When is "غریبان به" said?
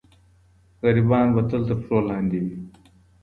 0.81-1.41